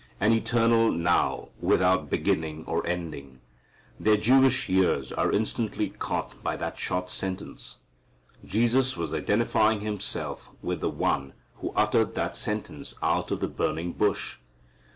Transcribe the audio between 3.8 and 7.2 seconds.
Their Jewish ears are instantly caught by that short